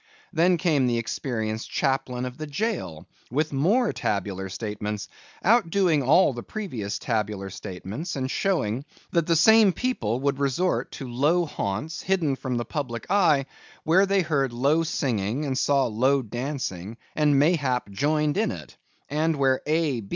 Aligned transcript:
Then 0.33 0.57
came 0.57 0.87
the 0.87 0.97
experienced 0.97 1.69
chaplain 1.69 2.25
of 2.25 2.35
the 2.39 2.47
jail, 2.47 3.05
with 3.29 3.53
more 3.53 3.93
tabular 3.93 4.49
statements, 4.49 5.07
outdoing 5.45 6.01
all 6.01 6.33
the 6.33 6.41
previous 6.41 6.97
tabular 6.97 7.51
statements, 7.51 8.15
and 8.15 8.31
showing 8.31 8.83
that 9.11 9.27
the 9.27 9.35
same 9.35 9.71
people 9.71 10.19
would 10.21 10.39
resort 10.39 10.89
to 10.93 11.07
low 11.07 11.45
haunts, 11.45 12.01
hidden 12.01 12.35
from 12.35 12.57
the 12.57 12.65
public 12.65 13.05
eye, 13.11 13.45
where 13.83 14.07
they 14.07 14.21
heard 14.23 14.53
low 14.53 14.81
singing 14.81 15.45
and 15.45 15.55
saw 15.55 15.85
low 15.85 16.23
dancing, 16.23 16.97
and 17.15 17.37
mayhap 17.37 17.87
joined 17.91 18.37
in 18.37 18.49
it; 18.49 18.77
and 19.07 19.35
where 19.35 19.61
A. 19.67 20.05